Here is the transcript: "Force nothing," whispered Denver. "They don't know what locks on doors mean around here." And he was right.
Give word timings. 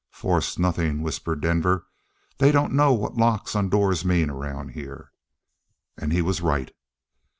"Force 0.09 0.57
nothing," 0.57 1.03
whispered 1.03 1.41
Denver. 1.41 1.85
"They 2.39 2.51
don't 2.51 2.73
know 2.73 2.91
what 2.91 3.17
locks 3.17 3.55
on 3.55 3.69
doors 3.69 4.03
mean 4.03 4.31
around 4.31 4.69
here." 4.69 5.11
And 5.95 6.11
he 6.11 6.23
was 6.23 6.41
right. 6.41 6.71